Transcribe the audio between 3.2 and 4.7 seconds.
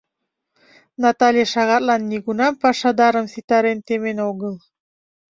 ситарен темен огыл.